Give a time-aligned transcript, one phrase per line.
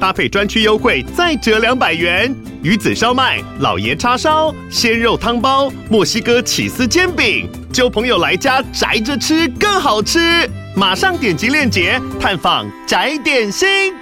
[0.00, 2.34] 搭配专区优惠再折两百元。
[2.62, 10.48] 鱼子烧麦、老爷叉烧、鲜肉汤包、墨西哥起司煎饼，揪朋友来家宅着吃更好吃。
[10.74, 13.94] 马上点击链接探访宅点心。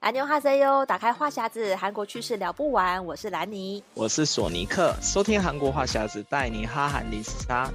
[0.00, 3.04] 安妞哈塞哟，打开话匣子，韩国趣事聊不完。
[3.04, 7.68] 我是兰妮，我是索尼克，收听韩国话匣子，带你哈韩零时差。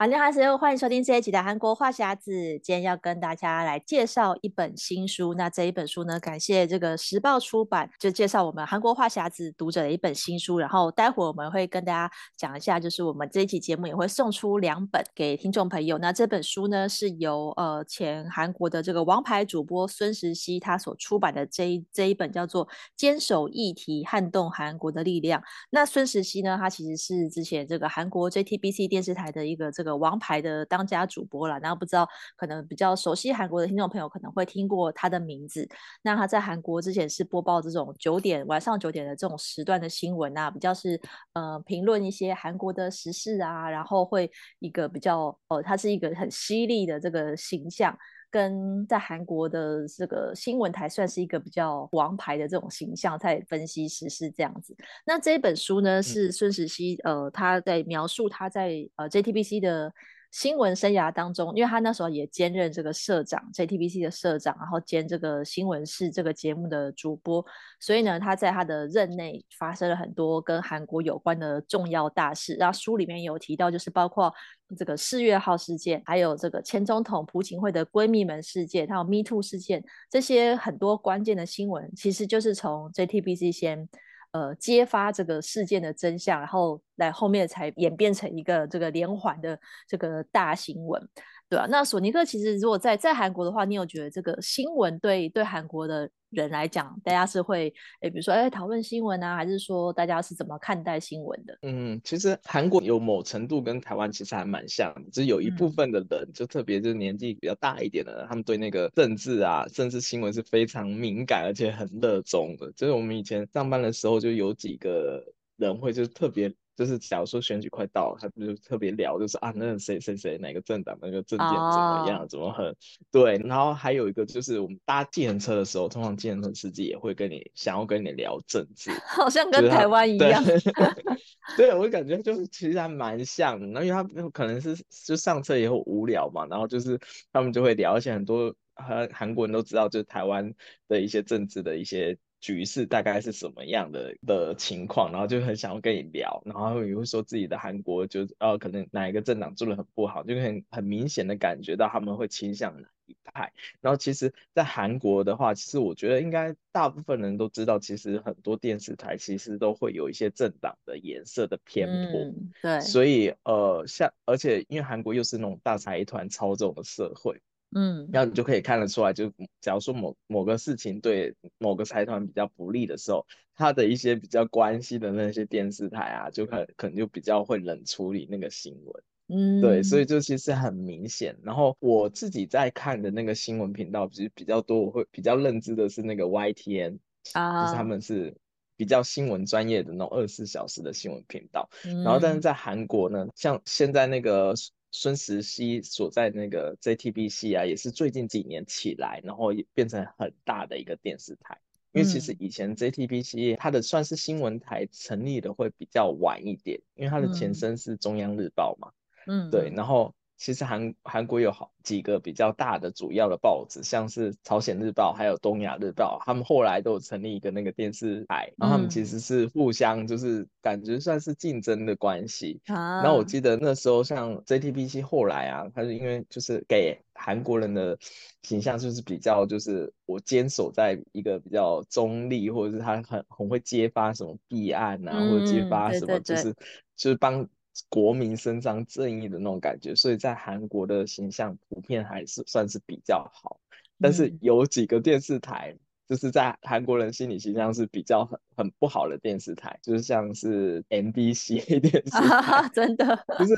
[0.00, 2.30] 好，你好，欢迎收听这一集的韩国话匣子。
[2.62, 5.34] 今天要跟大家来介绍一本新书。
[5.34, 10.56] 那这一本书呢，感谢这个时报出版，就介绍我们韩国话匣子读者的一本新书。
[10.60, 15.98] 然后待会我们会跟大家讲一下，就是我们这一期节目也会送出两本给听众朋友。
[15.98, 22.64] 那这本书呢，是由呃前韩国的这个王牌主播孙时熙他所出版的这一这一本叫做
[22.96, 25.40] 《坚守议题，撼动韩国的力量》。
[25.70, 29.87] 那孙时熙呢，他其实是之前这个韩国 JTBC 电视台的一个这个。
[29.96, 35.68] 王牌的当家主播了，然后不知道可能比较熟悉韩国的听众朋友可能会听过他的名字。
[36.02, 41.00] 那他在韩国之前是播报这种九点晚上九点的这种时段的新闻啊，比较是
[41.32, 47.96] 呃评论一些韩国的时事啊，然后会一个比较呃，他是一个很犀利的这个形象。
[48.30, 54.76] 跟在韩国的这个新闻台算是一个比较王牌的这种形象，在分析时事这样子。
[55.04, 59.92] 那这本书呢，是孙时熙呃他在描述他在呃 JTBC 的。
[60.30, 67.44] 新闻生涯当中，因为他那时候也兼任这个社长，JTBC 的社长，然后兼这个新闻室这个节目的主播，
[67.80, 72.54] 所以呢，他在他的任内发生了很多跟韩国有关的重要大事。
[72.56, 74.32] 然后书里面有提到，就是包括
[74.76, 83.88] 这个四月号事件，还有这个前总统朴槿惠的闺蜜们事件，还有 Me Too 事件，这些很多关键的新闻，其实就是从 JTBC 先。
[84.32, 91.02] 呃，揭发这个事件的真相，然后来后面才演变成一个这个连环的这个大新闻，
[91.48, 91.66] 对啊？
[91.70, 97.72] 那索尼克其实如果在在韩国的话，你有觉得这个新闻对对韩国的人来讲，大家是会
[98.02, 101.58] 诶，比如说诶讨论新闻啊，还是说大家是怎么看待新闻的？
[101.62, 112.70] 嗯，其实韩国有某程度跟台湾其实还蛮像的，只是有一部分的人，嗯、就特别就是年纪比较大一点的人，他们对那个政治啊，政治新闻是非常敏感而且很热衷的。
[112.72, 115.24] 就是我们以前上班的时候，就有几个
[115.56, 116.52] 人会就是特别。
[116.78, 122.30] 就是假如说选举快到了，他们就特别聊，就是啊，那谁谁谁哪个政党那个政见怎么样，oh.
[122.30, 122.72] 怎么很
[123.10, 123.36] 对。
[123.38, 130.40] 然后还有一个就是我们搭计程车的时候，通常计程车司机也会跟你想要跟你聊政治， 好像跟台湾一样。
[131.58, 133.66] 对，对我感觉就是其实还蛮像的。
[133.66, 136.96] 然后因为他可能是就上车以后无聊嘛，然后就是
[137.32, 140.54] 他们就会聊，而且很多韩韩国人都知道，就是台湾
[140.86, 142.16] 的一些政治的一些。
[142.40, 153.52] 局势大概是什么样的的情况，然后就很想要跟你聊，然后也会说自己的韩国就呃可能哪一个政党做的很不好，就很很明显的感觉到他们会倾向哪一派。
[153.80, 162.20] 然后其实，在韩国的话，其实我觉得应该大部分人都知道，其实很多电视台其实都会有一些政党的颜色的偏颇。
[162.20, 162.80] 嗯，对。
[162.80, 167.40] 所以呃像而且因为韩国又是那种大财团操纵的社会。
[167.74, 169.30] 嗯，然后你就可以看得出来，就
[169.60, 179.02] 假如说某某个事情对某个财团比较不利的时候，他的一些比较关系的那些电视台啊，就可可能就比较会冷处理那个新闻。
[179.28, 181.36] 嗯，对，所以就其实很明显。
[181.42, 186.98] 然后我自己在看的那个新闻频道，其实比较多，我会比较认知的是那个 YTN
[187.34, 188.34] 啊，就是他们是
[188.78, 191.68] 比较新闻专业的那种二十四小时的新闻频道。
[191.84, 194.54] 嗯，然后但是在韩国呢，像现在那个。
[194.90, 201.58] 孙石溪所在那个 JTBC 啊，也是最近几年起来，然后也变成很大的一个电视台。
[201.92, 208.92] 因为其实以前 JTBC 它的算是新闻台成立的会比较晚一点，因为它的前身是中央日报嘛。
[209.26, 210.14] 嗯，对，然后。
[210.38, 222.60] 其实韩韩国有好几个比较大的主要的报纸，像是朝鲜日报还有东亚日报，他们后来都有成立一个那个电视台，然后他们其实是互相就是感觉算是竞争的关系。
[222.66, 227.98] 啊、然后我记得那时候像 JTBC 后来啊，他是因为就是给韩国人的
[228.42, 237.48] 形象就是比较就是我坚守在一个比较中立，或者是他很很会揭发什么弊案啊，嗯、或者揭发什么就是对对对就是帮。
[237.88, 243.60] 国民伸张正义的那种感觉，所以在韩国的形象普遍还是算是比较好。
[244.00, 245.76] 但是有几个电视台
[246.08, 253.54] 就是在韩国人心里形象是比较很很不好的电视台，就是像是 MBC 电视台，啊、 真的，就是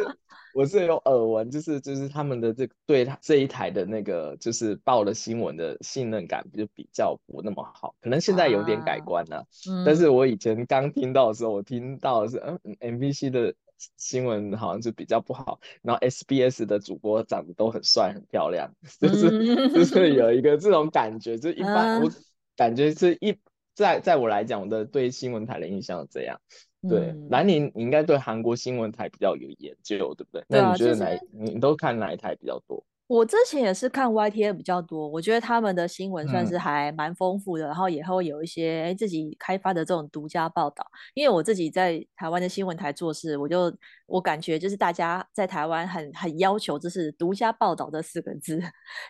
[0.54, 13.54] 我是有耳闻，就是就是他们的这对他这一台的那个就是报的新闻的信任感就比较不那么好，可能现在有点改观了，啊嗯，但是我以前刚听到的时候，我听到的是嗯 MBC 的。
[13.96, 22.10] 新闻好像是比较不好，然后 SBS 的主播长得都很帅很漂亮， 就是就是有一个这种感觉，就一般我
[22.56, 23.36] 感觉是一
[23.74, 26.40] 在在我来讲，我的对新闻台的印象是这样。
[26.88, 30.44] 对，兰宁，你应该对韩国新闻台比较有研究，对不对？
[30.48, 32.82] 那你觉得哪你都看哪一台比较多？
[33.10, 40.86] 我之前也是看 YTN 比较多，我觉得他们的新闻算是还蛮丰富的，嗯，然后也会有一些自己开发的这种独家报道。
[41.12, 43.76] 因为我自己在台湾的新闻台做事，我就
[44.06, 48.62] 我感觉就是大家在台湾很很要求，就是独家报道这四个字，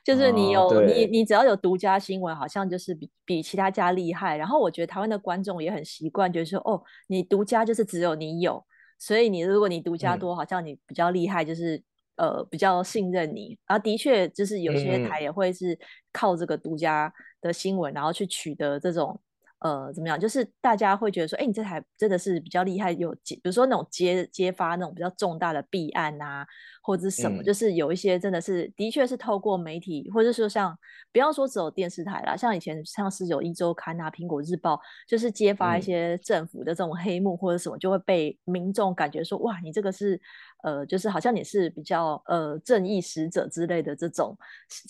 [0.03, 4.35] 就是你有，哦，你你只要有独家新闻，好像就是比比其他家厉害。
[4.35, 8.65] 然后我觉得台湾的观众也很习惯，就是说哦，你独家就是只有你有，
[8.99, 11.83] 所以你如果你独家多，嗯，好像你比较厉害，就是。
[12.17, 15.79] 呃，比较信任你，然后的确就是有些台也会是
[16.13, 19.21] 靠这个独家的新闻，嗯，然后去取得这种。
[19.61, 20.19] 呃，怎么样？
[20.19, 26.47] 就是大家会觉得说，哎，你这台真的是比较厉害，有揭，比如说那种揭揭发那种比较重大的弊案啊，
[26.83, 30.75] 或者是什么，嗯，就是有一些真的是，的确是透过媒体，或者说像，
[31.13, 40.19] 不要说只有电视台啦，像以前像是有一周刊啊、苹果日报，就是揭发一些政府的这种黑幕或者什么，嗯，就会被民众感觉说，哇，你这个是，
[40.63, 44.35] 呃，就是好像你是比较呃正义使者之类的这种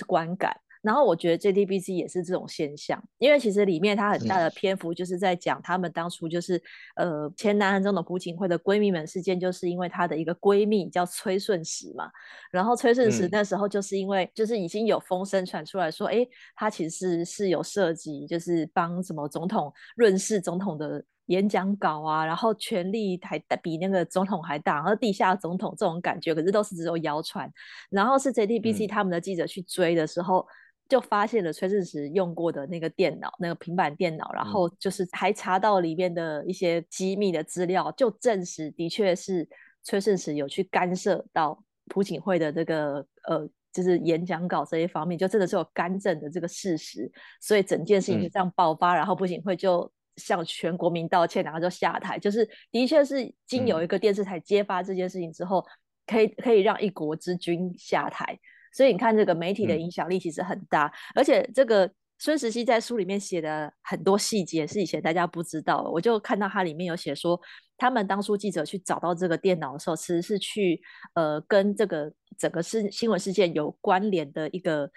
[0.06, 0.56] 观感。
[0.82, 6.60] 然后我觉得 JTBC 也是这种现象，因为其实里面它很大的篇幅就是在讲他们当初就是
[6.96, 12.10] 呃前南韩总统朴槿惠的闺蜜们事件，就是因为她的一个闺蜜叫崔顺实嘛，
[12.50, 27.52] 然后崔顺实那时候就是因为就是已经有风声传出来说，哎、嗯，他其实是有涉及就是帮什么总统润饰总统的演讲稿啊，然后权力还比那个总统还大，然后地下总统这种感觉，可是都是只有谣传，
[27.90, 30.38] 然后是 JTBC 他们的记者去追的时候。
[30.38, 30.46] 嗯
[30.90, 39.48] 就发现了崔顺实用过的那个电脑，那个平板电脑，然后就是还查到里面的一些机密的资料，就证实的确是
[39.84, 47.10] 崔顺实有去干涉到朴槿惠的这个呃，就是演讲稿这一方面，就真的是有干政的这个事实，
[47.40, 55.64] 所以整件事情就这样爆发，嗯、然后朴槿惠就向全国民道歉，然后就下台，就是的确是经有一个电视台揭发这件事情之后，
[56.04, 58.36] 可以可以让一国之君下台。
[58.72, 65.90] 所以你看，这个媒体的影响力其实很大，嗯、而且这个孙时熙在书里面写的很多细节是以前大家不知道的。
[65.90, 67.40] 我就看到他里面有写说，
[67.76, 70.80] 他们当初记者去找到这个电脑的时候，其实是去
[71.14, 74.90] 呃跟这个整个事新闻事件有关联的一个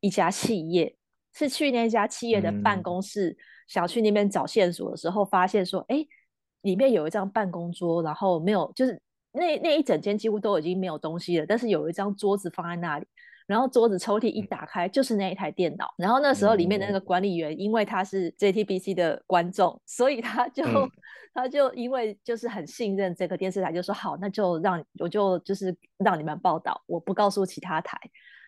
[0.00, 0.94] 一家企业，
[1.32, 3.36] 是去那家企业的办公室，嗯、
[3.68, 6.06] 想去那边找线索的时候，发现说，哎，
[6.60, 9.00] 里面有一张办公桌，然后没有就是。
[9.38, 13.06] 那那一整间几乎都已经没有东西了，但是有一张桌子放在那里，
[13.46, 20.64] 然后桌子抽屉一打开就是那一台电脑，然后那时候里面的那个管理员，因为他是 JTBC 的观众，所以他就
[21.32, 27.98] 他就因为就是很信任这个电视台，就说好，那就让我就就是让你们报道，我不告诉其他台，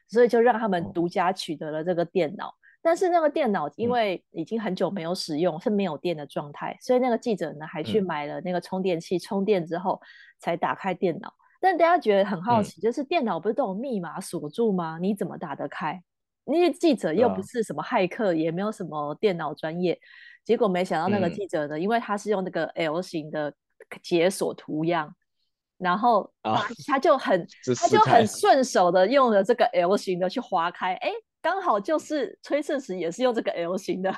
[0.09, 2.53] 所以就让他们独家取得了这个电脑。
[2.81, 10.01] 但是那个电脑因为已经很久没有使用，嗯、是没有电的状态，所以那个记者呢还去买了那个充电器，嗯、充电之后
[10.39, 11.33] 才打开电脑。
[11.60, 14.98] 但大家觉得很好奇，嗯、就是电脑不是都有密码锁住吗？
[15.00, 16.03] 你怎么打得开？
[16.44, 19.98] 那些记者又不是什么骇客，嗯、也没有什么电脑专业，
[20.44, 23.53] 结果没想到那个记者呢，嗯、因为他是用那个 L 型的
[24.03, 25.15] 解锁图样，
[25.77, 26.32] 然后
[26.86, 27.46] 他就很、哦、
[27.77, 31.10] 他就很 顺手的用了这个 L 型的去划开，哎。
[31.41, 34.13] 刚好就是崔顺实也是用这个 L 型的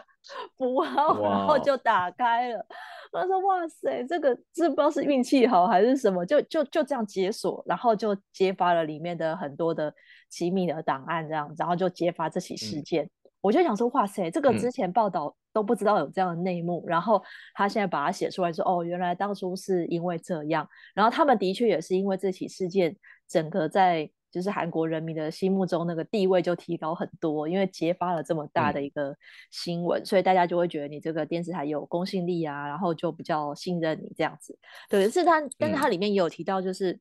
[0.57, 2.67] 符号，然后就打开了。
[3.13, 9.93] 他说：“哇塞，这个这不知道是运气好还是什么，就就就这样解锁，然后就揭发了里面的很多的
[10.29, 13.05] 机密的档案，这样，然后就揭发这起事件。
[13.05, 13.11] 嗯”
[13.43, 17.23] 我就想说：“哇塞，这个之前报道都不知道有这样的内幕，嗯、然后
[17.55, 22.97] 他现在把它写出来说，哦，原来当初是因为这样，然后他们的确也是因为这起事件，
[23.29, 29.17] 整个在。”就是韩国人民的心目中那个地位就提高很多，因为揭发了这么大的一个
[29.51, 34.57] 新闻，嗯、所以大家就会觉得你这个电视台有公信力啊，然后就比较信任你这样子。
[34.89, 36.99] 对，是他，但是他里面也有提到，就是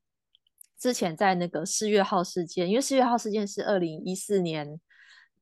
[0.79, 4.79] 之前在那个四月号事件，因为四月号事件是二零一四年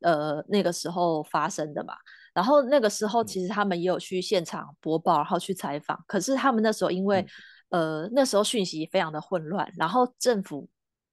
[0.01, 1.93] 呃那个时候发生的嘛，
[2.33, 7.25] 然后那个时候其实他们也有去现场播报，然后去采访，可是他们那时候因为、
[7.69, 10.67] 嗯、呃那时候讯息非常的混乱，然后政府。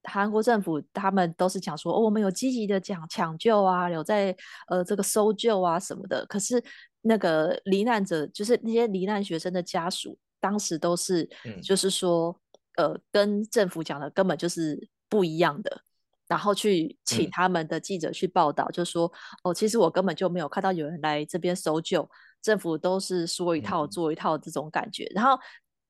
[0.04, 4.36] 韩国政府他们都是讲说，哦，我们有积极的讲抢救啊，有在
[4.68, 6.24] 呃这个搜救啊什么的。
[6.26, 6.62] 可是
[7.02, 11.28] 那个罹难者，就是那些罹难学生的家属，当时都是
[11.62, 12.38] 就是说，
[12.76, 15.82] 嗯、呃，跟政府讲的根本就是不一样的。
[16.26, 22.08] 然后去请他们的记者去报道，嗯、就说哦，其实我根本就没有看到有人来这边搜救，
[22.40, 25.04] 政府都是说一套做一套这种感觉。
[25.04, 25.38] 嗯、然后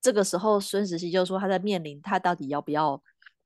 [0.00, 3.00] 这个时候，孙石熙就说他在面临他到底要不要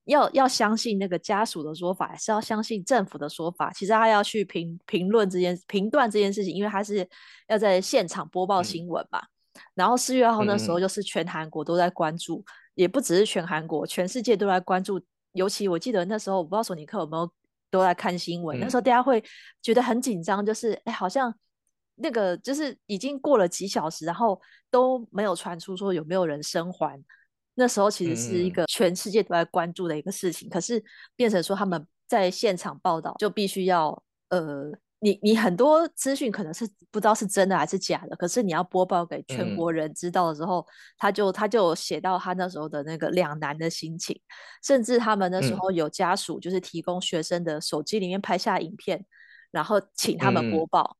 [0.08, 3.70] 要要相信那个家属的说法，还是要相信政府的说法？
[3.72, 7.06] 其实他要去评评论这件评断这件事情，因为他是
[7.46, 9.20] 要在现场播报新闻嘛。
[9.20, 15.00] 嗯、然后四月二号那时候就是全韩国都在关注，嗯、也不只是全韩国，全世界都在关注。
[15.32, 17.30] 尤其我记得那时候，我不知道索尼克有没有
[17.70, 18.58] 都在看新闻。
[18.58, 19.22] 嗯、那时候大家会
[19.60, 21.32] 觉得很紧张，就是哎，好像
[21.96, 26.98] 那个就是已经过了几小时，然后都没有传出说有没有人生还。
[27.58, 30.82] 那时候其实是一个全世界都在关注的一个事情，嗯、可是
[31.14, 34.72] 变成说他们在现场报道就必须要呃。
[35.00, 40.66] 你你很多资讯可能是不知道是真的还是假的，可是你要播报给全国人知道的时候，嗯、
[40.98, 44.20] 他就他就写到他那时候的那个两难的心情，
[44.60, 49.06] 甚至他们那时候有家属就是提供学生的手机里面拍下影片，
[49.52, 50.97] 然后请他们播报，嗯、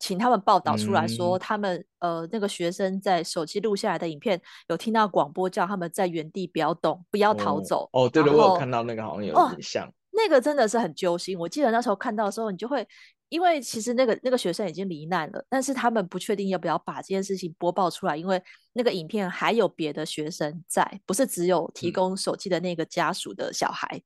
[0.00, 7.88] 请他们报道出来说他们、嗯、呃那个学生在手机录下来的影片有听到广播叫他们在原地不要动，不要逃走。
[7.92, 11.38] 哦，哦对了，我有看到那个好像有点像、哦，那个真的是很揪心。
[11.38, 12.84] 我记得那时候看到的时候，你就会。
[13.30, 18.42] 因为其实那个那个学生已经罹难了，但是他们不确定要不要把这件事情播报出来，因为
[18.74, 24.02] 那个影片还有别的学生在，不是只有提供手机的那个家属的小孩，嗯、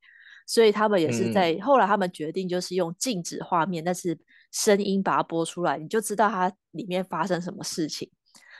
[0.47, 4.17] 所以他们也是在、嗯、后来他们决定就是用静止画面，但是
[4.51, 8.09] 声音把它播出来，你就知道它里面发生什么事情。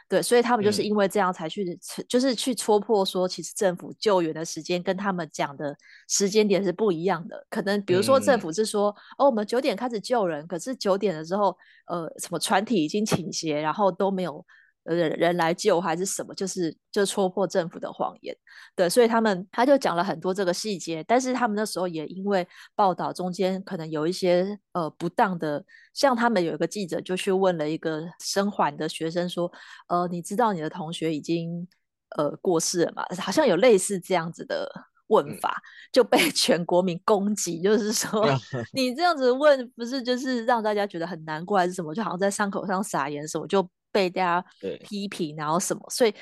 [0.08, 5.76] 对，所以他们就是因为这样才去，嗯、就是去戳破说，其实政府救援的时间跟他们讲的
[6.08, 7.46] 时间点是不一样的。
[7.50, 11.58] 可能比如说政府是说，嗯、哦，我们九点开始救人，可是九点的时候，
[11.88, 14.46] 呃，什么船体已经倾斜，然后都没有。
[14.86, 18.36] 人人来救还是什么，就是就戳破政府的谎言，
[18.76, 29.52] 对，所以他们他就讲了很多这个细节，但是他们那时候也因为报道中间可能有一些呃不当的，像他们有一个记者就去问了一个生还的学生说，
[29.88, 31.68] 呃，你知道你的同学已经
[32.16, 33.04] 呃过世了嘛？
[33.20, 34.70] 好像有类似这样子的
[35.08, 35.60] 问法，
[35.92, 38.24] 就被 全国民攻击，就是说
[38.72, 43.68] 你这样子问不是就是让大家觉得很难过还是什么，就好像在伤口上撒盐什么就。
[43.96, 44.46] 被大家
[44.84, 46.14] 批评，然后什么，所以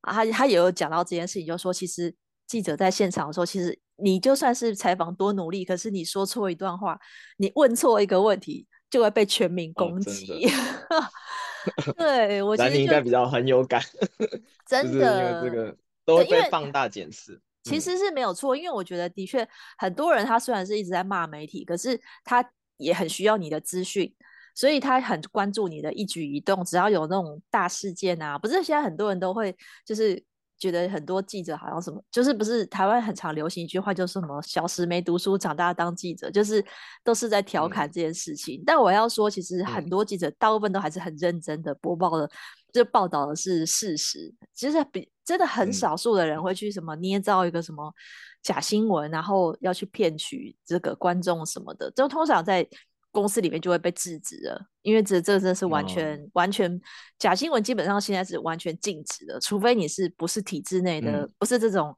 [0.00, 2.14] 他他也有讲到这件事情，就是说其实
[2.46, 6.98] 记者在现场的时候，其实你就算是采访多努力，可是你说错一段话，
[7.36, 10.48] 你问错一个问题，就会被全民攻击。
[10.88, 13.82] 哦、对我觉得应该比较很有感，
[14.66, 17.38] 真的，这个都会被放大检视。
[17.64, 22.42] 其实是没有错，因为我觉得的确很多人他虽然是一直在骂媒体，可是他
[22.78, 24.14] 也很需要你的资讯。
[24.58, 30.20] 所以他很关注你的一举一动，只要有那种大事件啊，不是现在很多人都会就是
[30.58, 36.64] 觉得很多记者好像什么，就是不是台湾很常流行一句话，就是什么小时没读书，长大当记者，就是
[37.04, 38.60] 都是在调侃这件事情。
[38.60, 42.28] 嗯、但我要说，其实很多记者大部分都还是很认真的播报的，
[42.72, 44.34] 就报道的是事实。
[44.54, 47.94] 其实比真的很少数的人会去什么捏造一个什么
[48.42, 52.68] 假新闻，然后要去骗取这个观众什么的，就通常在。
[53.10, 56.80] 公司里面就会被制止了，因为这这真是完全、哦、完全
[57.18, 61.96] 假新闻，基本上现在是完全禁止的，除非你是不是体制内的，嗯、不是这种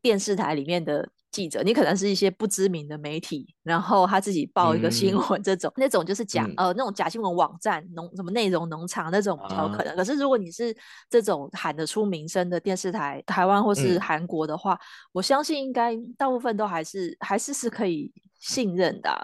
[0.00, 10.74] 电视台里面的记者，你可能是一些不知名的媒体，然后他自己报一个新闻，这种、嗯、那种就是假、嗯、呃那种假新闻网站农什么内容农场那种比较可能，啊、可是如果你是
[11.10, 14.78] 这种喊得出名声的电视台，台湾或是韩国的话，嗯、
[15.12, 18.10] 我相信应该大部分都还是还是是可以
[18.40, 19.22] 信任的、啊。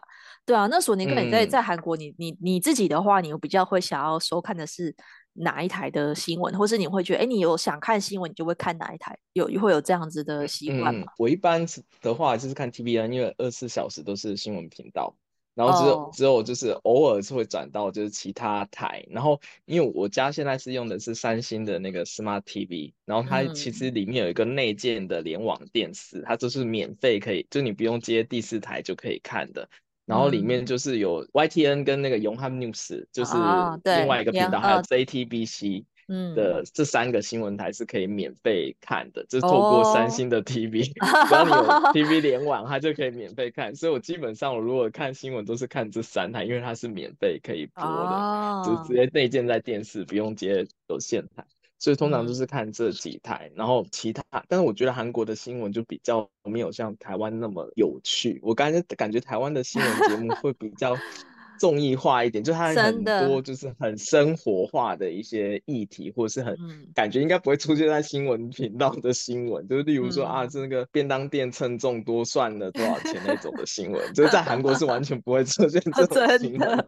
[0.48, 4.96] 对啊，那索尼克你在在韩国你，你你你自己的话，你比较会想要收看的是
[5.34, 9.14] 哪一台的新闻，或是你会觉得，哎，你有想看新闻，你就会看哪一台？
[9.34, 11.04] 有会有这样子的习惯吗？
[11.06, 11.66] 嗯，我一般
[12.00, 15.14] 的话就是看 TVN，因为二十四小时都是新闻频道，
[15.54, 16.14] 然后只有、oh.
[16.14, 29.68] 只有就是偶尔是会转到就是其他台，然后因为我家现在是用的是三星的那个 Smart TV，然后它其实里面有一个内建的联网电视，嗯、它就是免费可以，就你不用接第四台就可以看的。
[30.08, 33.34] 然后里面就是有 YTN 跟那个 Yonhap News，就是
[33.84, 35.84] 另外一个频道，还有 JTBC
[36.34, 40.84] 的这三个新闻台是可以免费看的，就是透过三星的 TV，
[41.28, 41.58] 只要你有
[41.92, 43.74] TV 联网，它就可以免费看。
[43.76, 51.44] 所以我基本上我如果看新闻都是看这三台，因为它是免费可以播的，就直接内建在电视，不用接有线台。
[51.78, 58.40] 所以通常都是看这几台，嗯、然后其他，但是我觉得韩国的新闻就比较没有像台湾那么有趣。
[58.42, 60.96] 我刚才感觉台湾的新闻节目会比较。
[61.58, 66.56] 综艺化一点，就它很多就是很生活化的一些议题，或者是很
[66.94, 76.86] 感觉应该不会出现在新闻频道的新闻，就是例如说啊，是那个便当店称重多算了多少钱那种的新闻， 就是在韩国是完全不会出现这种新闻。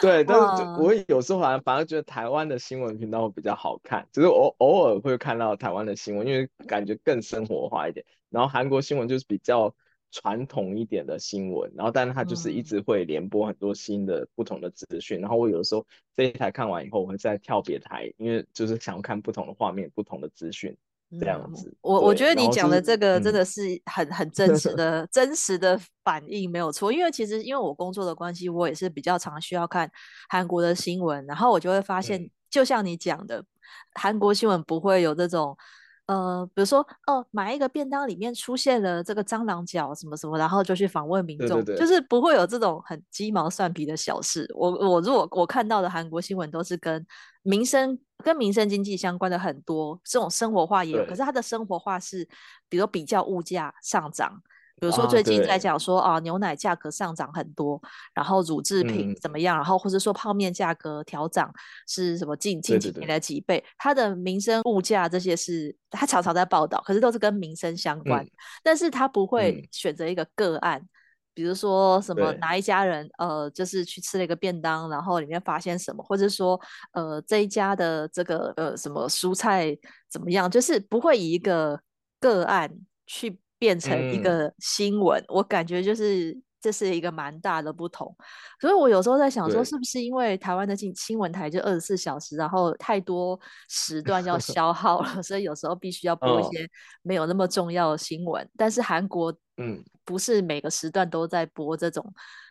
[0.00, 8.04] 对， 但是就我有时候反而反而觉得台湾的新闻频道会比较好看，就是偶偶尔会看到台湾的新闻，因为感觉更生活化一点。
[8.30, 9.74] 然后韩国新闻就是比较。
[10.10, 15.84] 传统一点的新闻，然后但是它就是一直会连播很多新的不同的资讯，嗯、然后我有的时候
[16.16, 20.74] 这一台看完以后，我会再跳别台，因为就是想要看不同的画面、不同的资讯
[21.20, 21.76] 这样子。
[21.82, 26.90] 我我觉得你讲的这个真的是很很真实的、嗯、真实的反应，没有错。
[26.90, 29.90] 因为其实因为我工作的关系，我也是比较常需要看
[30.30, 33.44] 韩国的新闻，然后我就会发现，嗯、就像你讲的，
[33.94, 35.56] 韩国新闻不会有这种。
[36.08, 44.50] 呃，比如说，哦，买一个便当里面出现了这个蟑螂脚什么什么，然后就去访问民众，对对对，就是不会有这种很鸡毛蒜皮的小事。
[44.54, 47.06] 我我如果我看到的韩国新闻都是跟
[47.42, 52.26] 民生跟民生经济相关的很多，这种生活化也有，可是它的生活化是，
[52.70, 54.42] 比如比较物价上涨。
[54.80, 57.80] 比如说最近在讲说啊，啊，牛奶价格上涨很多，
[58.14, 61.52] 然后乳制品怎么样，嗯、然后或者说泡面价格调涨
[61.86, 68.30] 是什么近近几年的几倍，它的民生物价这些是它常常在报道，可是都是跟民生相关，嗯、
[68.62, 70.88] 但是它不会选择一个个案，嗯、
[71.34, 76.60] 比如说什么哪一家人呃就是去吃了一个便当，然后里面发现什么，或者说
[76.92, 79.76] 呃这一家的这个呃什么蔬菜
[80.08, 81.80] 怎么样，就是不会以一个
[82.20, 82.70] 个案
[83.06, 83.40] 去。
[83.58, 88.14] 变成一个新闻，嗯、我感觉就是这是一个蛮大的不同。
[88.60, 93.38] 所以我有时候在想说，是不是因为台湾的新新闻台就二十四小时，然后太多
[93.68, 96.68] 时段要 消耗了，所以有时候必须要播一些
[97.02, 98.44] 没有那么重要的新闻。
[98.44, 102.04] 哦、但是韩国，嗯，不是每个时段都在播这种，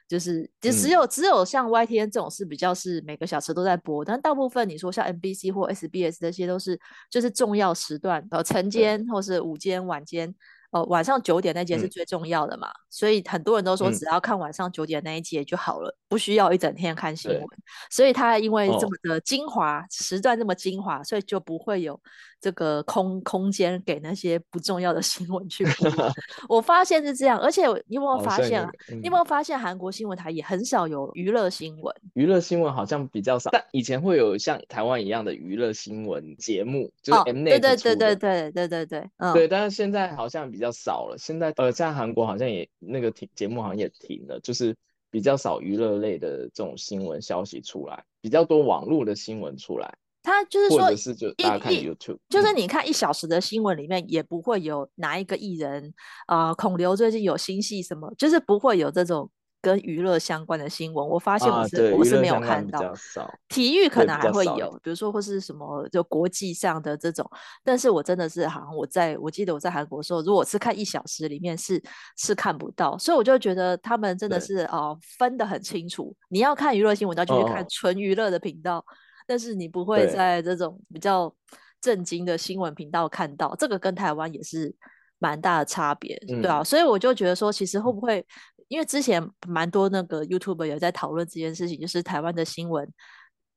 [0.08, 10.34] 就是就只有、嗯、只有像 YTN 这种是比较是每个小时都在播，但大部分你说像 NBC 或 SBS 这些都是就是重要时段，呃，晨间或是午间、晚间。
[10.78, 17.44] 哦，晚上九点那节是最重要的嘛，嗯、所以很多人都说只要看晚上九点那一节就好了，嗯、不需要一整天看新闻。
[17.90, 22.00] 所以他因为这么的精华、哦、时段这么精华，所以就不会有
[22.42, 25.90] 这个空空间给那些不重要的 新闻去播。
[26.50, 28.64] 我发现是这样，而且你有没有发现？
[28.90, 31.94] 嗯、你有没有发现韩国新闻台也很少有娱乐新闻？
[32.14, 40.48] 娱乐新闻好像比较少，但以前会有像台湾一样的娱乐新闻节目，就是对对对对对对对对，嗯，对，但是现在好像。
[40.48, 44.74] 比较少了，现在呃，在韩国好像也那个停节目好像也停了，就是
[45.10, 49.94] 比较少娱乐类的这种新闻消息出来，比较多网络的新闻出来。
[50.28, 55.94] 他就是说，或者是就大家看 YouTube，就是你看一小时的新闻里面也不会有哪一个艺人
[56.26, 59.30] 啊、呃，孔刘最近有新戏什么，就是不会有这种。
[59.60, 62.94] 跟娱乐相关的新闻，我发现我是、啊、我是没有看到。
[63.50, 67.30] 体育可能还会有，比如说或是什么就国际上的这种。
[67.64, 71.82] 但是我真的是好像我在我记得我在韩国的时候，如果是看一小时里面是
[72.18, 76.16] 是看不到，所以我就觉得他们真的是哦、呃、分得很清楚。
[76.30, 78.86] 你要看娱乐新闻，那就去看纯娱乐的频道，哦、
[79.28, 81.32] 但是你不会在这种比较
[81.80, 83.50] 震惊的新闻频道看到。
[83.50, 84.74] 对这个跟台湾也是
[85.20, 86.64] 蛮大的差别，嗯、对啊。
[86.64, 88.26] 所以我就觉得说，其实会不会？
[88.70, 92.92] 因为之前蛮多那个 YouTuber 有在讨论这件事情，就是台湾的新闻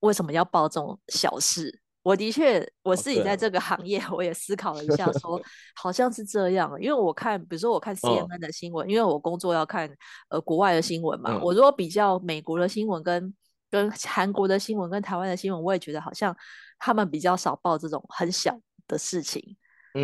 [0.00, 1.80] 为什么要报这种小事？
[2.02, 5.40] 我的确，我自己在这个行业，我也思考了一下， 说
[5.74, 6.70] 好像是这样。
[6.80, 9.90] 因为我看，比如说我看 CNN 的新闻，因为我工作要看
[10.28, 11.38] 呃国外的新闻嘛。
[11.42, 13.34] 我如果比较美国的新闻跟
[13.70, 16.36] 跟韩国的新闻跟台湾的新闻，我也觉得好像
[16.78, 19.56] 他们比较少报这种很小的事情。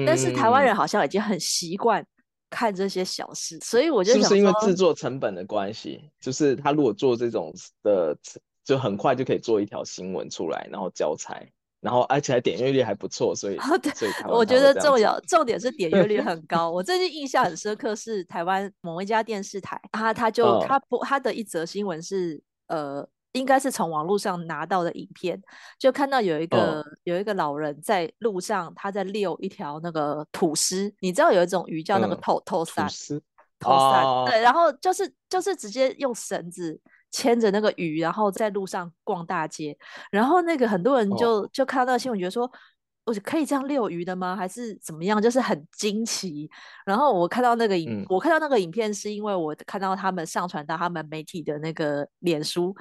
[0.06, 2.06] 但是台湾人好像已经很习惯。
[2.48, 6.08] 看这些小事，所以我就想说，是不是因为制作成本的关系？
[6.20, 7.52] 就是他如果做这种
[7.82, 8.16] 的，
[8.64, 11.34] 就很快就可以做一条新闻出来，然后交差，
[11.80, 13.92] 然后而且还点阅率还不错，所以，对，
[14.28, 16.70] 我觉得重要重点是点阅率很高。
[16.72, 23.06] 我最近印象很深刻是台湾某一家电视台，他他就他播他的一则新闻是呃。
[23.36, 25.40] 应该是从网络上拿到的影片，
[25.78, 30.90] 就看到有一个、哦、有一个老人在路上，他在遛一条那个土司。
[31.00, 32.88] 你知道有一种鱼叫那个透透散，
[33.60, 39.76] 透散对，然后就是就是直接用绳子牵着那个鱼，然后在路上逛大街。
[40.10, 42.50] 然后那个很多人就、哦、就看到那个新闻，觉得说
[43.04, 44.34] 我可以这样遛鱼的吗？
[44.34, 45.20] 还是怎么样？
[45.20, 46.50] 就是很惊奇。
[46.86, 52.74] 然后我看到那个影，嗯、我看到那个影片是因为我看到他们上传到他们媒体的那个脸书。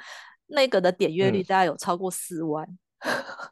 [0.48, 2.68] 那个的点阅率大概有超过四万，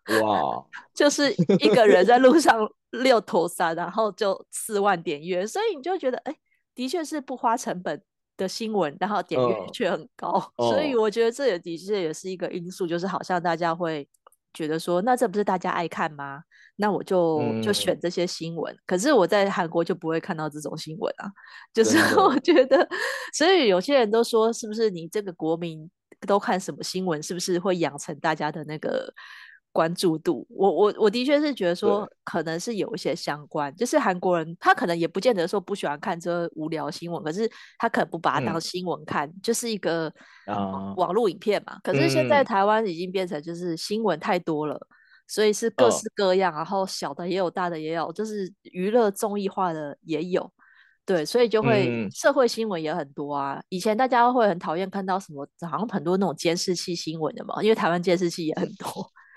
[0.05, 6.35] 嗯、哇， 就是一个人在路上遛头山，然后就四万点阅，所以你就觉得，哎，
[6.75, 8.01] 的确是不花成本
[8.37, 14.07] 的新闻，然后点阅却很高，呃、所以我觉得这也的确也是一个因素，就是好像大家会
[14.53, 16.43] 觉得说，那这不是大家爱看吗？
[16.75, 18.73] 那我就就选这些新闻。
[18.73, 21.29] 嗯、可是我在韩国就不会看到这种新闻啊，
[21.71, 22.87] 就是我觉得，
[23.33, 25.87] 所以有些人都说，是不是你这个国民
[26.25, 29.13] 都看什么新闻，是不是会养成大家的那个？
[29.75, 40.13] 关注度，我我我的确是觉得说，可能是有一些相关，就是韩国人他可能也不见得说不喜欢看这无聊新闻，可是他可能不把它当新闻看，嗯、就是一个、
[40.45, 41.79] uh, 网络影片嘛。
[41.83, 44.87] 可是现在台湾已经变成就是新闻太多了，嗯、
[45.27, 50.53] 所以是各式各样，uh, 然后小的也有，大的也有，就是娱乐综艺化的也有，
[51.05, 53.55] 对，所以就会社会新闻也很多啊。
[53.55, 58.87] 嗯、以前大家会很讨厌看到什么，好像很多那种监视器新闻的嘛，因为台湾监视器也很多。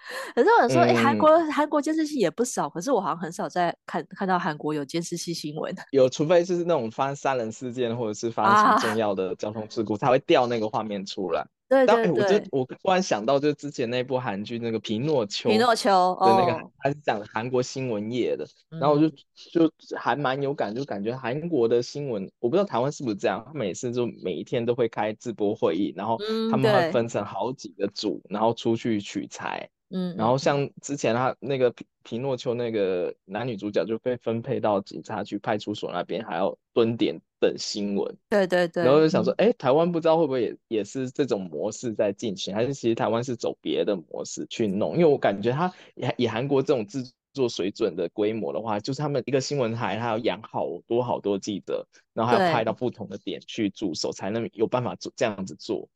[0.36, 5.74] 可是我说，哎、嗯，韩国韩国监视器也不少，可是我好像很少在看看到韩国有监视器新闻。
[5.90, 11.44] 有，除非是那种发生杀人事件或者是发生重要的交通事故，才、啊、会调那个画面出来。
[11.68, 19.08] 对对对，我就我突然想到，就是之前那部韩剧那个《皮诺丘》，皮诺丘的那个，他是讲韩国新闻业的，哦、然后我就
[19.50, 26.16] 就还蛮有感，就感觉韩国的新闻，我不知道台湾是不是这样，他每次就每一天都会开直播会议，然后
[26.50, 29.68] 他们会分成好几个组，嗯、然后出去取材。
[29.90, 38.16] 嗯，然后像之前他那个皮皮诺丘那个男女主角就被分配到警察局派出所那边，还要蹲点等新闻。
[38.28, 38.84] 对对对。
[38.84, 44.94] 然后就想说，哎、嗯，台湾不知道会不会也也是这种模式在进行，还是其实台湾是走别的模式去弄？
[44.94, 55.88] 因为我感觉他以以韩国这种制作水准的规模的话，就是他们一个新闻台，他要养好多好多记者，然后还要派到不同的点去驻守，才能有办法做这样子做。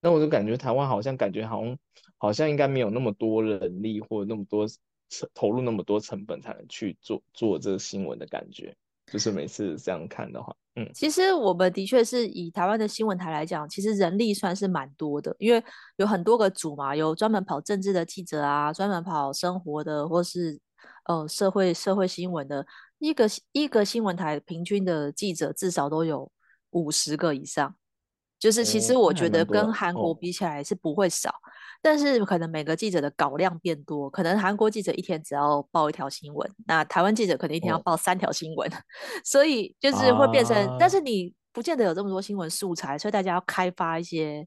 [0.00, 1.76] 那我就感觉台湾好像感觉好像
[2.22, 4.64] 好像应该没有那么多人力或者那么多
[5.34, 8.72] 投入那么多成本才能去做做这个新闻的感觉，
[9.06, 15.60] 就是每次这样看的话，嗯，其实我们的确是以台湾的新闻台来讲，其实人力算是蛮多的，因为
[15.96, 20.60] 有很多个组嘛，有专门跑政治的记者啊，专门跑生活的或是
[21.06, 22.64] 呃社会社会新闻的，
[23.00, 26.30] 一个一个新闻台平均的记者至少都有
[26.70, 27.74] 五十个以上。
[28.42, 31.32] 就是其实我觉得跟韩国比起来是不会少，
[31.80, 38.76] 但是可能每个记者的稿量变多，可能韩国记者一天只要报一条新闻，那台湾记者可能一天要报三条新闻，哦、
[39.24, 44.44] 所以就是会变成，啊、但是你不见得有这么多新闻素材，所以大家要开发一些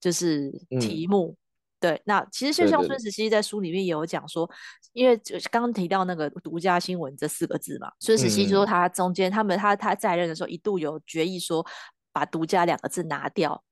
[0.00, 1.36] 就是题目。
[1.36, 1.38] 嗯、
[1.78, 11.64] 对，那其实就像孙时熙在书里面也有讲说，对对对，因为就刚刚提到那个独家新闻这四个字嘛，孙时熙说他中间他们他他在任的时候一度有决议说。
[12.16, 13.62] 把“独家”两个字拿掉，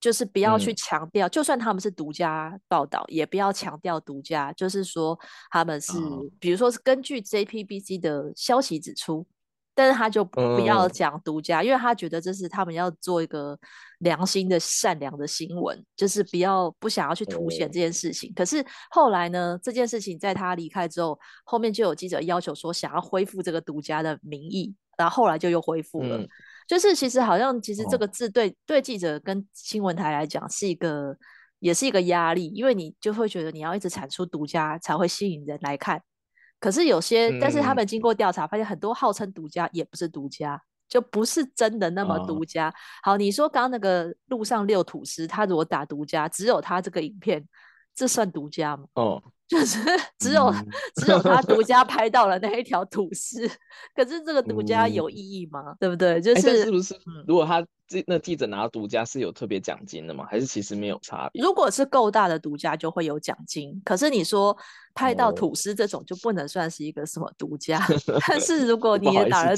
[0.00, 4.50] 就是不要去强调，嗯、就算他们是独家报道，也不要强调独家。
[4.54, 5.18] 就是说
[5.50, 9.26] 他们是，哦、比如说是根据 JPBC 的消息指出，
[9.74, 13.58] 但是他就不要讲独家，嗯、因为他觉得这是他们要做一个
[13.98, 18.30] 良心的、善良的新闻，就是不要不想要去凸显这件事情。
[18.30, 26.16] 嗯、可是后来呢，这件事情在他离开之后，后面就有记者要求说想要恢复这个独家的名义，然后后来就又恢复了。
[26.16, 26.28] 嗯
[26.66, 31.16] 就是其实好像其实这个字对、哦、对记者跟新闻台来讲是一个
[31.58, 36.02] 也是一个压力，因为你就会觉得你要一直产出独家才会吸引人来看。
[36.58, 42.68] 可是有些，嗯、但是他们经过调查发现，很多号称独家也不是独家，就不是真的那么独家。
[42.68, 47.44] 哦、好，你说刚刚那个路上六土司，他如果打独家，只有他这个影片，
[47.94, 48.84] 这算独家吗？
[48.94, 49.22] 哦。
[49.52, 49.78] 就是
[50.18, 53.46] 只有、嗯、 只有他独家 拍到了那一条土司，
[53.94, 55.72] 可是这个独家有意义吗？
[55.72, 56.18] 嗯、对不对？
[56.22, 56.98] 就是、欸、是不是？
[57.26, 60.26] 如果他记那记者拿独家是有特别奖金的吗？
[60.30, 61.42] 还是其实没有差别？
[61.42, 64.56] 如果是够大的独家就会有奖金，可是你说
[64.94, 67.78] 拍到吐司这种就不能算是一个什么独家。
[68.08, 69.54] 哦、但是如果你也打了，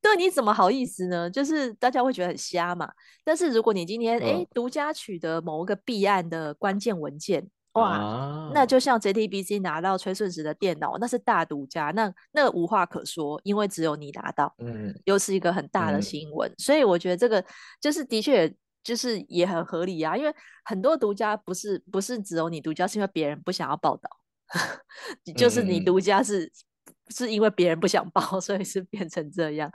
[0.00, 1.28] 对，你怎么好意思呢？
[1.28, 2.90] 就是大家会觉得很瞎嘛。
[3.22, 7.46] 但是如果你今天哎独家取得某一个弊案的关键文件。
[7.74, 17.44] 哇，啊、那就像 JTBC 拿到崔顺实的电脑，那是大独家，那那无话可说，因为只有你拿到，嗯，又是一个很大的新闻，嗯、所以我觉得这个
[17.80, 20.34] 就是的确就是也很合理啊，因为
[20.64, 24.08] 很多独家不是不是只有你独家，是因为别人不想要报道，
[25.36, 26.50] 就是你独家是。
[27.08, 29.70] 是因为别人不想报， 所以是变成这样。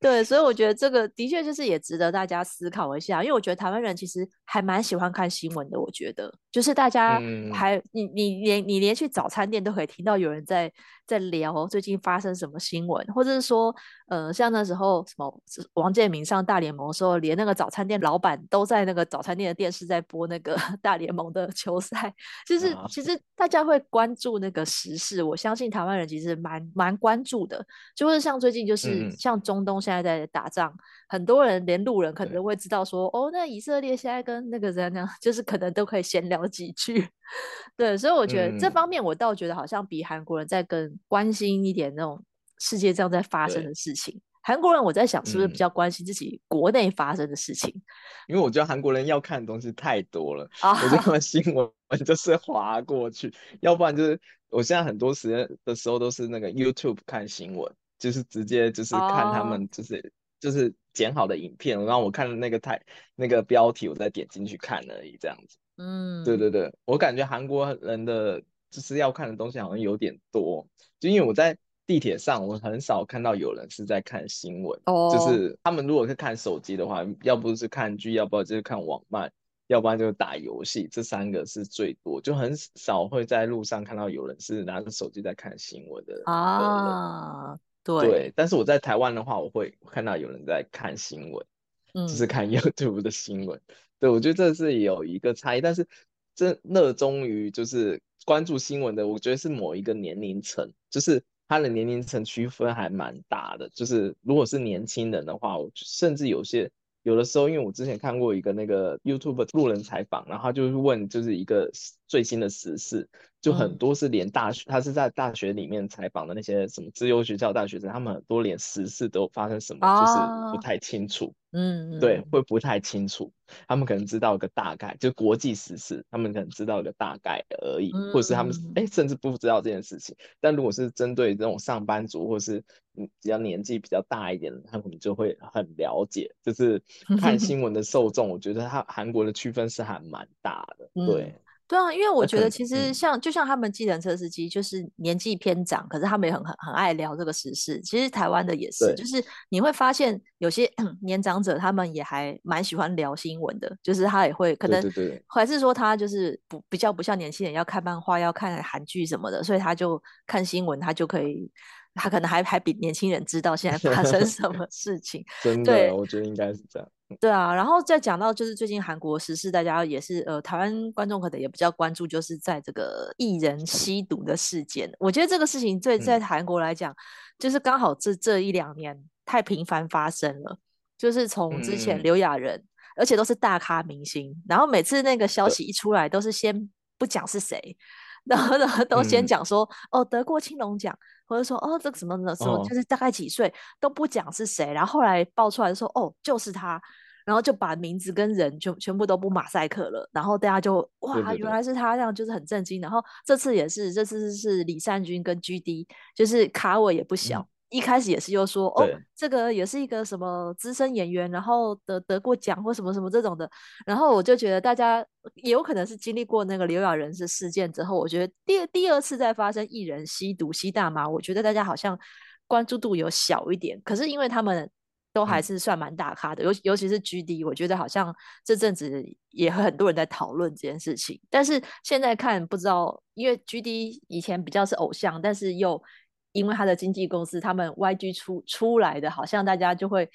[0.00, 3.22] 对，所以我觉得这个的确就是也值得大家思考一下。
[3.22, 5.78] 因为我觉得台湾人其实还蛮喜欢看新闻的。
[5.78, 7.20] 我觉得就是大家
[7.52, 10.72] 还、嗯、你你连你连去早餐店都可以听到有人在
[11.10, 13.74] 在聊最近发生什么新闻，或者是说，
[14.06, 15.42] 呃，像那时候什么
[15.72, 22.14] 王建民上大联盟的时候，连那个早餐店老板都在那个早餐店的电视在播那个 大联盟的球赛，
[22.46, 30.78] 就是其实大家会关注那个时事，我相信台湾人其实蛮蛮关注的，就是像最近就是像中东现在在打仗，嗯、
[31.10, 37.04] 很多人连路人可能都会知道说，哦，那以色列现在跟那个人呢， 就是可能都可以闲聊几句。
[37.76, 42.22] 对，所以我觉得这方面我倒觉得好像比韩国人在更关心一点那种
[42.60, 44.20] 世界上在发生的事情。
[44.42, 47.74] 韩国人我在想是不是比较关心自己国内发生的事情？
[48.28, 51.68] 因为我觉得韩国人要看的东西太多了，啊、我觉得他们新闻
[52.06, 57.68] 就是滑过去，要不然就是我现在很多时间的时候都是那个 YouTube 看新闻，
[57.98, 60.02] 就是直接就是看他们就是、啊、
[60.40, 62.82] 就是剪好的影片，然后我看那个台
[63.14, 65.56] 那个标题，我再点进去看而已，这样子。
[65.76, 70.66] 嗯，对对对，我感觉韩国人的就是要看的东西好像有点多，
[70.98, 79.32] 就因为我在地铁上，我很少看到有人是在看新闻，哦，就是他们如果是看手机的话，要不是看剧，要不然就是看网漫，
[79.66, 87.58] 要不然就是打游戏，这三个是最多，就很少会在路上看到有人是拿着手机在看新闻的啊，
[87.98, 91.46] 对对，但是我在台湾的话，我会看到有人在看新闻，
[91.94, 93.60] 嗯，就是看 YouTube 的新闻。
[93.98, 95.86] 对，我觉得这是有一个差异，但是
[96.34, 103.68] 真热衷于就是关注新闻的，我觉得是某一个年龄层，就是他的年龄层区分还蛮大的。
[103.74, 106.70] 就是如果是年轻人的话，我甚至有些
[107.02, 111.70] 有的时候，因为我之前看过一个那个 YouTube 路人采访，然后他就是问就是一个
[112.06, 113.08] 最新的时事，
[113.40, 121.32] 就很多是连大学，他是在大学里面采访的那些什么自由学校大学生，他们很多连时事都发生什么就是不太清楚。
[121.52, 123.32] 嗯，对，会不太清楚。
[123.66, 130.14] 他们可能知道一个大概，就国际时事，他们可能知道一个大概而已，嗯、或者是他们哎，甚至不知道这件事情。
[130.40, 132.58] 但如果是针对这种上班族，或是
[132.94, 136.32] 嗯比较年纪比较大一点的，他们就会很了解。
[136.42, 136.80] 就是
[137.20, 141.22] 看新闻的受众，我觉得他韩国的区分是还蛮大的， 对。
[141.24, 141.34] 嗯
[141.70, 147.80] 对啊，因为我觉得其实像就像他们计程车司机，就是年纪偏长，可是他们也很很很爱聊这个时事。
[147.82, 150.68] 其实台湾的也是，就是你会发现有些
[151.00, 154.82] 年长者，他们也还蛮喜欢聊新闻的，就是他也会可能
[155.28, 161.48] 还是说他就是不比较不像年轻人要看漫画、要看韩剧什么的，所以他就看新闻，他就可以，
[161.94, 165.24] 他可能还还比年轻人知道现在发生 什么事情。
[165.40, 166.88] 真的，对，我觉得应该是这样。
[167.18, 174.88] 对啊，然后再讲到就是最近韩国时事，大家也是呃，台湾观众可能也比较关注，就是在这个艺人吸毒的事件。
[174.98, 176.96] 我觉得这个事情对在韩国来讲，嗯、
[177.38, 180.58] 就是刚好这这一两年太频繁发生了，
[180.96, 182.68] 就是从之前刘亚仁，嗯、
[182.98, 187.76] 而且都是大咖明星，然后每次那个消息一出来，都是先不讲是谁，
[188.24, 190.96] 然后呢都先讲说、嗯、哦得过青龙奖，
[191.30, 196.78] 或者说哦这个什么什么什么，就是大概几岁、哦、都不讲是谁，然后后来爆出来说哦就是他。
[197.26, 202.80] 然后就把名字跟人就全部都不马赛克了，然后大家就哇，原来是他这样，就是很震惊。
[202.80, 207.46] 然后这次也是，这次是李善均跟 GD，就是卡我也不小。
[207.70, 213.50] 嗯、一开始也是又说哦，这个也是一个什么资深演员，然后得得过奖或什么什么这种的。
[213.86, 215.04] 然后我就觉得大家
[215.34, 221.98] 也有可能是经历过那个刘亚仁的事件之后，我觉得第第二次再发生艺人吸毒吸大麻，我觉得大家好像
[222.46, 223.80] 关注度有小一点。
[223.84, 224.70] 可是因为他们。
[225.12, 231.20] 都还是算蛮大咖的，尤、嗯、尤其是 GD，我觉得好像这阵子也很多人在讨论这件事情。
[231.28, 235.82] 但是现在看不知道，因为 GD 以前比较是偶像，但是又
[236.32, 240.08] 因为他的经纪公司他们 YG 出出来的，好像大家就会，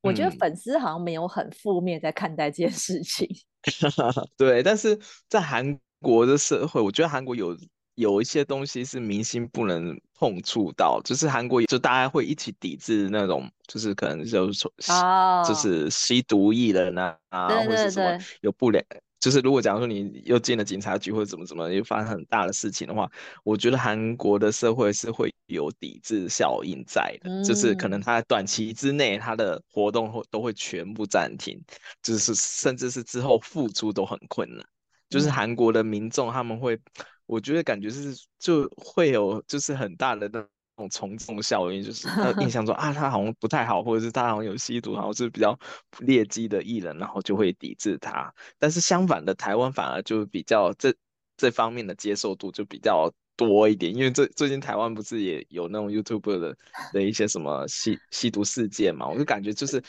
[0.00, 3.26] 我觉得粉丝好像没有很负面在看待这件事情。
[3.26, 7.56] 嗯、 对，但是在韩国的社会，我觉得韩国有。
[7.98, 15.44] 有一些东西是明星不能碰触到，就是韩国就大家会一起抵制那种，就是可能就是说，oh.
[15.44, 18.80] 就是吸毒艺人啊，啊，或者是什么有不良，
[19.20, 23.10] 就是如果假如说你又进了警察局或者怎么怎么又发生很大的事情的话，
[23.44, 27.44] 我觉得韩国的社会是会有抵制效应在的，mm.
[27.44, 31.60] 就是可能他短期之内他的活动会都会全部暂停，
[32.02, 34.64] 就是甚至是之后复出都很困难，
[35.08, 36.78] 就是韩国的民众他们会。
[37.26, 40.42] 我觉得感觉是就会有就是很大的那
[40.78, 45.58] 种从众效应，就是 他印象中啊，他好像不太好，或者是他好像有吸毒，然后是比较
[45.98, 48.32] 劣迹的艺人，然后就会抵制他。
[48.58, 50.94] 但是相反的，台湾反而就比较这
[51.36, 56.56] 这方面的接受度就比较多一点，因为最最近台湾不是也有那种 YouTuber 的
[56.92, 59.82] 的一些什么吸吸毒事件嘛，我就感觉就是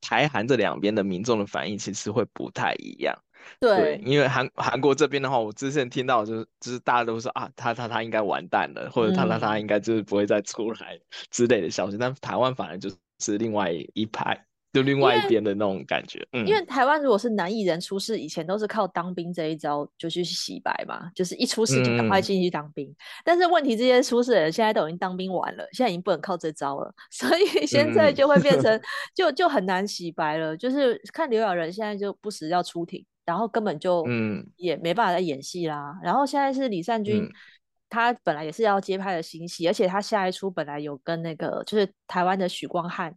[0.00, 3.14] 台韩这两边的民众的反应其实会不太一样。
[3.60, 10.98] 对，对，因为韩韩国这边的话，我之前听到就是就是大家都说啊，他他他应该完蛋了，或者他他他应该就是不会再出来
[11.30, 14.46] 之类的消息，嗯、但台湾反而就是另外一派。
[14.72, 22.88] 就另外一边的那种感觉，嗯、因为台湾如果是男艺人出事，以前都是靠当兵这一招就去洗白嘛，就是一出事就赶快进去当兵。
[22.88, 28.80] 嗯、但是问题，这些出事的人现在都已经当兵完了，现在已经不能靠这招了， 所以现在就会变成
[29.12, 30.56] 就就很难洗白了。
[30.56, 35.98] 就是看刘亚仁现在就不时要出庭，然后根本就嗯也没办法再演戏啦。
[36.02, 37.30] 然后现在是李善均，嗯、
[37.88, 43.14] 他本来也是要接拍的新戏，而且他下一出本来有跟那个就是台湾的许光汉。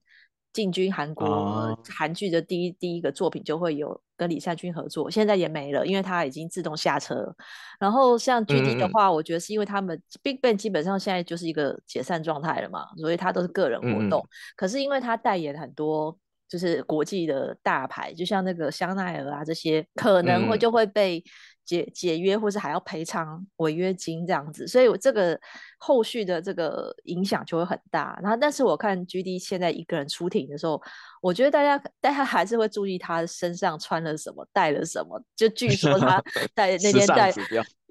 [0.53, 7.35] 进军韩国韩剧的第一第一个作品就会有跟李善均合作，现在也没了，因为他已经自动下车。
[7.79, 14.23] 然后像 GD 的话，我觉得是因为他们 BigBang 基本上现在就是一个解散状态了嘛，所以他都是个人活动。
[14.55, 16.15] 可是因为他代言很多
[16.53, 21.23] 就是国际的大牌，就像那个香奈儿啊这些，可能会就会被。
[21.65, 25.39] 解解约，或是还要赔偿违约金这样子，所以我这个
[25.77, 28.19] 后续的这个影响就会很大。
[28.21, 30.81] 然后，但是我看 GD 现在一个人出庭的时候，
[31.21, 35.23] 我觉得大家大家还是会注意他身上穿了什么，带了什么。
[35.37, 36.21] 就据说他
[36.53, 37.31] 带那天带，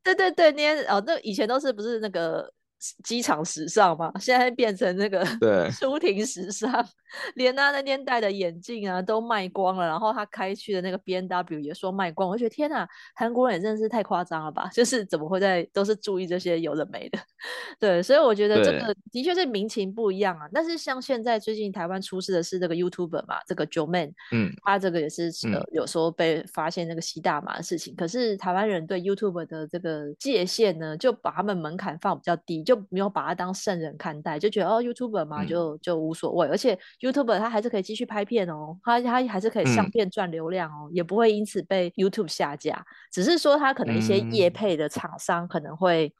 [0.04, 2.52] 对对对，那天哦，那以前都是不是那个。
[3.04, 6.70] 机场时尚嘛，现在变成那个 对 出庭时尚，
[7.34, 14.68] 连他那天戴的眼镜啊都卖光了，然后他开去的那个 B N W 也说卖光，我觉得天哪，韩国人也真的是太夸张了吧？
[14.72, 17.18] 就是怎么会在都是注意这些有的没的，
[17.78, 20.48] 对，所以我觉得这个的确是民情不一样啊。
[20.52, 36.46] 但是像现在最近台湾出事的是这个 YouTuber 嘛，这个 Joeman，嗯，他这个也是呃有时候被发现那个吸大麻的事情，嗯、可是台湾人对 YouTuber 的这个界限呢，就把他们门槛放比较低，就没有把他当圣人看待，就觉得哦，YouTuber 嘛，就就无所谓。
[36.46, 42.84] 嗯、而且 YouTuber 他还是可以继续拍片哦，他他还是可以上片赚流量哦，嗯、也不会因此被 YouTube 下架。
[43.10, 46.12] 只是说他可能一些业配的厂商可能会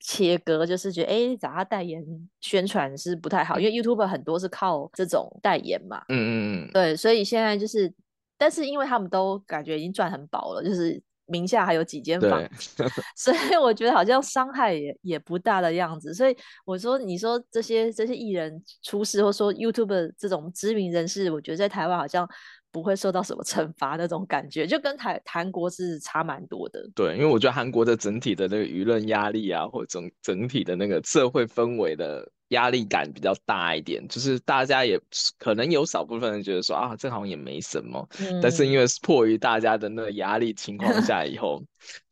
[0.00, 2.04] 切割，就是觉得哎，找他代言
[2.40, 6.02] 宣传是不太好，因为 YouTuber 很多是靠这种代言嘛。
[6.08, 6.30] 嗯嗯
[6.66, 6.70] 嗯。
[6.72, 7.92] 对，所以现在就是，
[8.36, 11.02] 但是因为他们都感觉已经赚很饱了，就是。
[11.28, 12.42] 名下还有几间房，
[13.16, 16.12] 所以我觉得好像伤害也也不大的样子。
[16.12, 22.28] 所以我说，你说这些这些艺人出事，或说 YouTube 这种知名人士，我觉得在台湾好像
[22.70, 26.88] 不会受到什么惩罚那种感觉，就跟台韩国是差蛮多的。
[26.94, 32.30] 对，因为我觉得韩国的整体的那个舆论压力啊，或者整整体的那个社会氛围的。
[32.48, 34.98] 压力感比较大一点，就是大家也
[35.38, 41.62] 可能有少部分人觉得说啊，这好像也没什么，嗯、但是因为迫于大家的那个压力情况 下，以后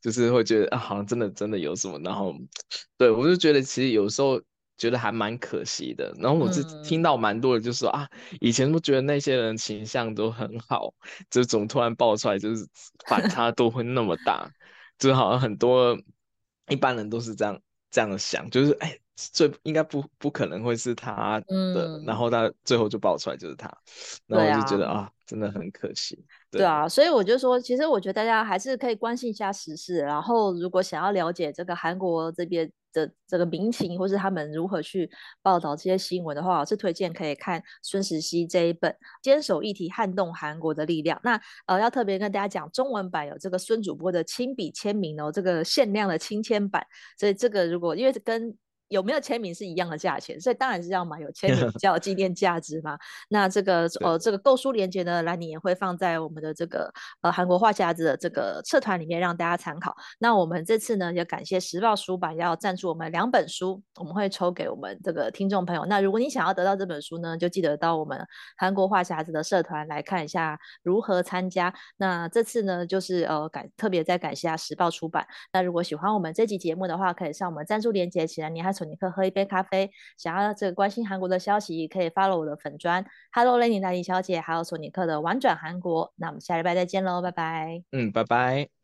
[0.03, 2.35] 就是会觉得啊，好像真的真的有什么，然后
[2.99, 4.39] 对我就觉得其实有时候
[4.77, 6.15] 觉得还蛮可惜的。
[6.19, 8.11] 然后我是听到蛮多的，就说、嗯、啊，
[8.41, 10.93] 以前都觉得那些人形象都很好，
[11.31, 12.67] 就总突然爆出来，就是
[13.09, 14.51] 反差都会那么大，
[14.99, 15.99] 就好像很多
[16.69, 17.61] 一般人都是这样
[17.91, 18.99] 这样想，就是哎。
[19.33, 23.75] 最应该不不可能会是他的，嗯、然后他最后就爆出来就是他，
[24.27, 26.23] 然后我就觉得啊，啊，真的很可惜。
[26.57, 35.11] 对，啊，所以我就说，其实我觉得大家还是可以关心一下时事，然后如果想要了解这个韩国这边的这个民情，或是他们如何去
[35.43, 38.91] 报道这些新闻的话，我是推荐可以看孙时熙这一本
[39.23, 41.17] 《坚守议题，撼动韩国的力量》。
[41.23, 46.87] 那呃，要特别跟大家讲，中文版有这个孙主播的亲笔签名哦，这个限量的亲签版，
[47.19, 48.57] 所以这个如果因为跟
[48.89, 52.97] 有没有签名是一样的价钱，所以当然是要买有签名比 较有纪念价值嘛。
[53.29, 56.89] 那这个呃这个购书链接呢，来你也会放在我们的这个
[57.23, 59.93] 呃韩国话匣子的这个社团里面让大家参考。
[60.21, 65.85] 那我们这次呢也感谢时报出版要赞助我们两本书，我们会抽给我们这个听众朋友。
[65.87, 68.25] 那如果你想要得到这本书呢，就记得到我们
[68.57, 71.75] 韩国话匣子的社团来看一下如何参加。
[71.97, 75.27] 那这次呢就是呃感特别再感谢下时报出版。
[75.53, 78.76] 那如果喜欢我们这集节目的话，可以上我们赞助链接，起来你还。
[78.77, 86.13] 索尼克喝一杯咖啡，想要这个关心韩国的消息，可以 follow 我的粉砖，Hello Lady 小姐，还有索尼克的玩转韩国。
[86.17, 87.83] 那我们下礼拜再见喽，拜拜。
[87.93, 88.69] 嗯，拜拜。